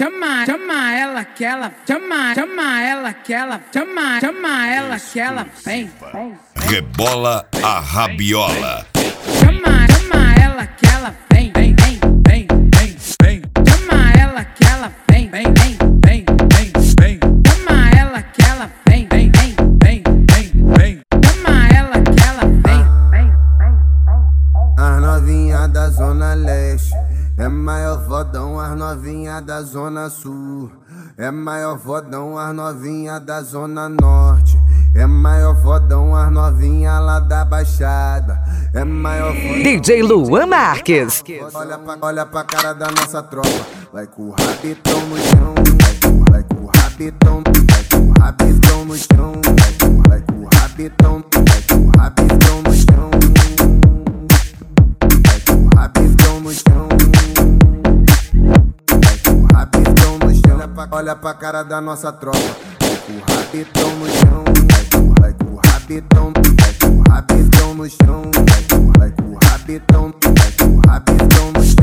[0.00, 5.46] Chama, chama ela que ela, chama, chama ela que ela, chama, chama ela que ela
[5.62, 5.90] vem.
[6.56, 8.86] Rebola a rabiola.
[9.38, 13.42] Chama, chama ela que ela vem, vem, vem, vem, vem, vem.
[13.68, 16.24] Chama ela que ela vem, vem, vem, vem,
[16.54, 17.20] vem, vem.
[17.46, 19.54] Chama ela que ela vem, vem, vem,
[19.84, 21.00] vem, vem, vem.
[21.22, 23.74] Chama ela que ela vem, vem, vem.
[24.78, 27.09] As novinha da Zona Leste.
[27.40, 30.70] É maior fodão as novinha da Zona Sul.
[31.16, 34.60] É maior fodão as novinha da Zona Norte.
[34.94, 38.38] É maior fodão as novinha lá da Baixada.
[38.74, 39.62] É maior fodão.
[39.62, 41.24] DJ Luan Marques.
[41.54, 43.48] Olha pra, olha pra cara da nossa tropa.
[43.90, 45.54] Vai com o rabitão no chão.
[46.30, 47.42] Vai com, o rabitão.
[47.70, 49.32] Vai com o rabitão no chão.
[49.56, 51.24] Vai com, o rabitão.
[51.48, 53.10] Vai com o rabitão no chão.
[55.26, 56.79] Vai com o rabitão no chão.
[60.92, 62.36] Olha pra, cara da nossa tropa.
[62.80, 64.44] Vai com o rabitão no chão.
[65.20, 66.32] Vai com, o rabitão.
[66.60, 68.30] Vai com o rabitão no chão.
[68.98, 70.12] Vai com, o rabitão.
[70.20, 71.79] Vai com o rabitão no chão.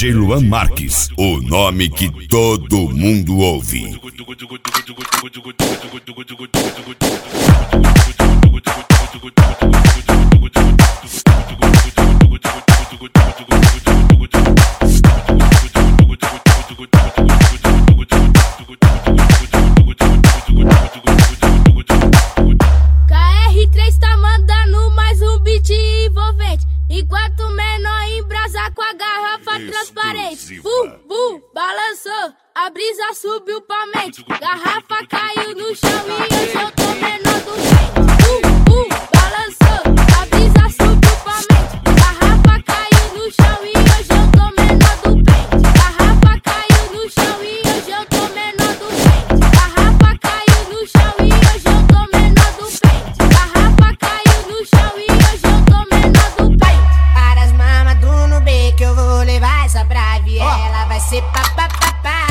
[0.00, 4.00] DJ Luan Marques, o nome que todo mundo ouve.
[29.80, 30.60] Garrafa transparente.
[30.60, 34.24] Bu, bu, balançou, a brisa subiu pra mente.
[34.24, 35.90] Garrafa caiu no chão
[36.30, 36.79] e eu tô
[61.00, 62.26] viela Vai ser papapá,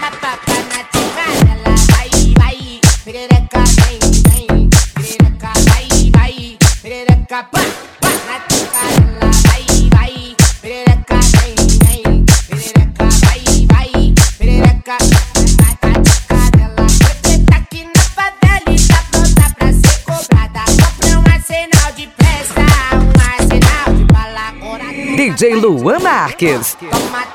[0.00, 3.98] papapá na tivadela Vai, vai, perereca vem,
[4.28, 7.60] vem Perereca vai, vai, perereca pá,
[8.00, 11.54] pá na tivadela Vai, vai, perereca vem,
[11.84, 14.96] vem Perereca vai, vai, perereca
[15.60, 20.64] na Você tá aqui na favela e tá pronta pra ser cobrada.
[20.80, 22.62] Compre um arsenal de festa,
[22.94, 24.46] um arsenal de bala
[25.16, 26.76] DJ Luan Marques.
[26.80, 27.33] Toma,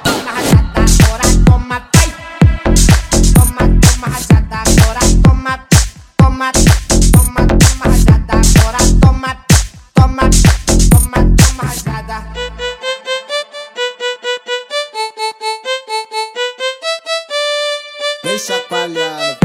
[18.39, 19.38] Vem chacoalhando.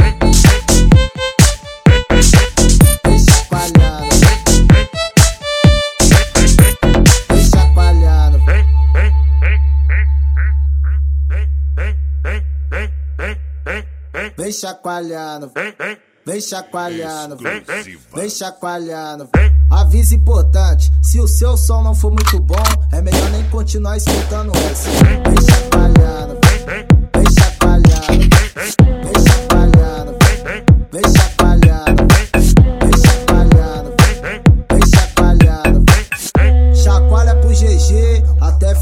[14.36, 15.50] Vem chacoalhando.
[15.56, 15.96] Vem chacoalhando.
[16.24, 17.36] Vem chacoalhando.
[17.36, 17.98] Vem chacoalhando.
[18.14, 19.28] Vem chacoalhando.
[19.72, 22.62] Aviso importante: se o seu som não for muito bom,
[22.92, 24.88] é melhor nem continuar escutando essa.
[24.88, 26.13] Vem chacoalhando.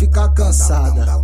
[0.03, 1.23] Ficar cansada.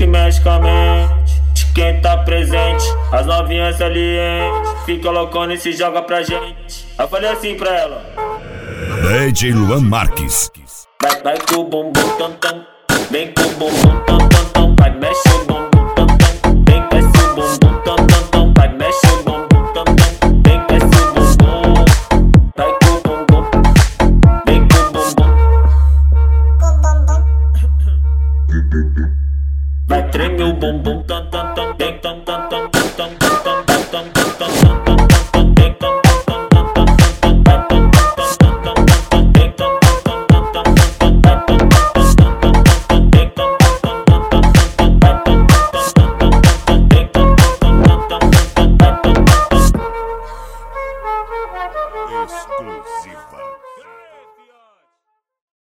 [0.00, 2.84] Que mexe com a mente quem tá presente.
[3.12, 4.50] As novinhas ali, hein?
[4.86, 6.86] Fica loucona e se joga pra gente.
[6.98, 8.02] Eu falei assim pra ela.
[9.26, 10.50] DJ Luan Marques.
[11.02, 12.64] Vai, vai com o bumbum tam tam.
[13.10, 14.39] Vem com o bumbum tam tam
[34.40, 34.89] tan, tan, tan.